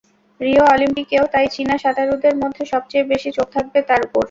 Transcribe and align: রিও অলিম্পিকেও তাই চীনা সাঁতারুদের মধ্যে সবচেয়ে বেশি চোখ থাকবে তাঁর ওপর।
রিও 0.39 0.63
অলিম্পিকেও 0.67 1.23
তাই 1.33 1.47
চীনা 1.53 1.75
সাঁতারুদের 1.83 2.35
মধ্যে 2.41 2.63
সবচেয়ে 2.73 3.09
বেশি 3.11 3.29
চোখ 3.37 3.47
থাকবে 3.55 3.79
তাঁর 3.89 4.01
ওপর। 4.05 4.19